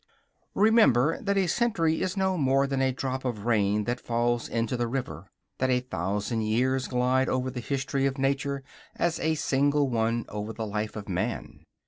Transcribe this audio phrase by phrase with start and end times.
[0.55, 4.75] Remember that a century is no more than a drop of rain that falls into
[4.75, 5.27] the river;
[5.59, 8.63] that a thousand years glide over the history of nature
[8.95, 11.65] as a single one over the life of man.